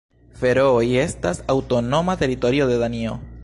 Ferooj 0.37 0.87
estas 1.01 1.43
aŭtonoma 1.55 2.19
teritorio 2.23 2.69
de 2.73 2.81
Danio. 2.85 3.19